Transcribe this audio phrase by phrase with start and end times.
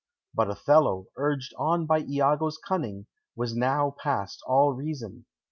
[0.33, 3.05] But Othello, urged on by Iago's cunning,
[3.35, 5.25] was now past all reason.